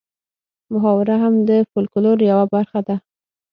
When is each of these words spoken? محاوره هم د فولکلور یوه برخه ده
محاوره 0.73 1.15
هم 1.23 1.33
د 1.49 1.51
فولکلور 1.71 2.17
یوه 2.31 2.45
برخه 2.53 2.79
ده 2.87 2.95